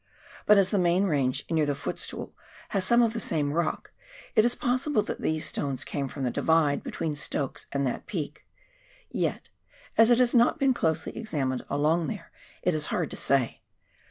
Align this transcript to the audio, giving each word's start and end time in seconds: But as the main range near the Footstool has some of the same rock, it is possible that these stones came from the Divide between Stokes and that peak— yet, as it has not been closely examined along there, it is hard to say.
But 0.47 0.57
as 0.57 0.71
the 0.71 0.79
main 0.79 1.03
range 1.03 1.45
near 1.47 1.67
the 1.67 1.75
Footstool 1.75 2.33
has 2.69 2.83
some 2.83 3.03
of 3.03 3.13
the 3.13 3.19
same 3.19 3.53
rock, 3.53 3.91
it 4.33 4.43
is 4.43 4.55
possible 4.55 5.03
that 5.03 5.21
these 5.21 5.45
stones 5.45 5.83
came 5.83 6.07
from 6.07 6.23
the 6.23 6.31
Divide 6.31 6.81
between 6.81 7.15
Stokes 7.15 7.67
and 7.71 7.85
that 7.85 8.07
peak— 8.07 8.43
yet, 9.25 9.49
as 9.99 10.09
it 10.09 10.17
has 10.17 10.33
not 10.33 10.57
been 10.57 10.73
closely 10.73 11.15
examined 11.15 11.63
along 11.69 12.07
there, 12.07 12.31
it 12.63 12.73
is 12.73 12.87
hard 12.87 13.11
to 13.11 13.15
say. 13.15 13.61